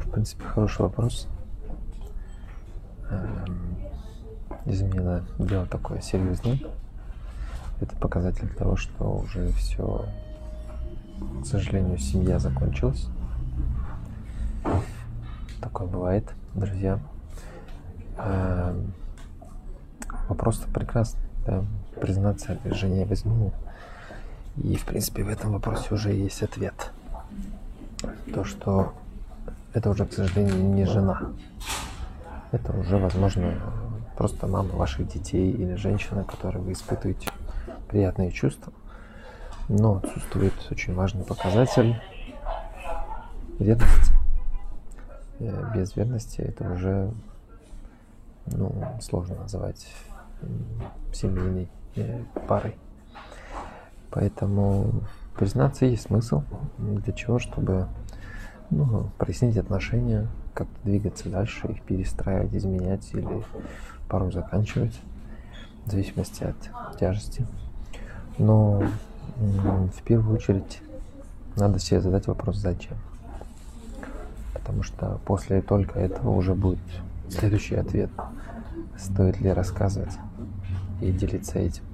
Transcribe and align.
в 0.00 0.10
принципе, 0.10 0.44
хороший 0.44 0.82
вопрос. 0.82 1.28
Эм, 3.10 3.76
измена 4.66 5.24
дело 5.38 5.66
такое 5.66 6.00
серьезное. 6.00 6.58
Это 7.80 7.96
показатель 7.96 8.48
того, 8.48 8.76
что 8.76 9.04
уже 9.04 9.52
все, 9.52 10.06
к 11.42 11.46
сожалению, 11.46 11.98
семья 11.98 12.38
закончилась. 12.38 13.08
Такое 15.60 15.86
бывает, 15.86 16.30
друзья. 16.54 16.98
Эм, 18.18 18.92
вопрос-то 20.28 20.68
прекрасный, 20.68 21.20
да? 21.46 21.64
признаться 22.00 22.58
жене 22.64 23.04
в 23.04 23.12
измене. 23.12 23.52
И, 24.56 24.76
в 24.76 24.84
принципе, 24.84 25.22
в 25.22 25.28
этом 25.28 25.52
вопросе 25.52 25.94
уже 25.94 26.12
есть 26.12 26.42
ответ. 26.42 26.92
То, 28.34 28.44
что 28.44 28.94
это 29.72 29.90
уже, 29.90 30.06
к 30.06 30.12
сожалению, 30.12 30.56
не 30.56 30.84
жена. 30.84 31.32
Это 32.52 32.72
уже, 32.72 32.96
возможно, 32.96 33.54
просто 34.16 34.46
мама 34.46 34.74
ваших 34.74 35.08
детей 35.08 35.52
или 35.52 35.74
женщина, 35.74 36.24
которой 36.24 36.58
вы 36.58 36.72
испытываете 36.72 37.30
приятные 37.88 38.32
чувства. 38.32 38.72
Но 39.68 39.96
отсутствует 39.96 40.54
очень 40.70 40.94
важный 40.94 41.24
показатель 41.24 42.00
верности. 43.58 44.12
Без 45.38 45.94
верности 45.96 46.40
это 46.40 46.70
уже 46.72 47.12
ну, 48.46 48.84
сложно 49.00 49.36
называть 49.36 49.86
семейной 51.12 51.68
э, 51.96 52.24
парой. 52.48 52.76
Поэтому 54.10 55.02
признаться 55.36 55.86
есть 55.86 56.02
смысл. 56.04 56.42
Для 56.78 57.12
чего? 57.12 57.38
Чтобы 57.38 57.86
ну, 58.70 59.10
прояснить 59.18 59.56
отношения, 59.56 60.28
как-то 60.54 60.74
двигаться 60.84 61.28
дальше, 61.28 61.66
их 61.68 61.82
перестраивать, 61.82 62.54
изменять 62.54 63.08
или 63.12 63.42
порой 64.08 64.32
заканчивать, 64.32 64.98
в 65.86 65.90
зависимости 65.90 66.44
от 66.44 66.98
тяжести. 66.98 67.46
Но 68.38 68.82
в 69.36 70.02
первую 70.04 70.36
очередь 70.36 70.82
надо 71.56 71.78
себе 71.78 72.00
задать 72.00 72.26
вопрос 72.26 72.56
«зачем?». 72.56 72.96
Потому 74.54 74.82
что 74.82 75.20
после 75.24 75.62
только 75.62 75.98
этого 75.98 76.30
уже 76.30 76.54
будет 76.54 76.78
следующий 77.28 77.76
ответ. 77.76 78.10
Стоит 78.98 79.40
ли 79.40 79.50
рассказывать 79.52 80.12
и 81.00 81.10
делиться 81.10 81.58
этим. 81.58 81.84